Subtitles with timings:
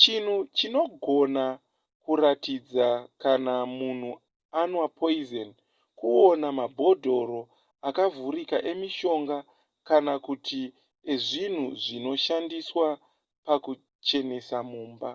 [0.00, 1.44] chinhu chinogona
[2.02, 2.88] kuratidza
[3.22, 4.12] kana munhu
[4.62, 5.48] anwa poison
[5.98, 7.40] kuona mabhodhoro
[7.88, 9.36] akavhurika emishonga
[9.88, 10.62] kana kuti
[11.12, 12.88] ezvinhu zvinoshandiswa
[13.46, 15.10] pakuchenesa mumba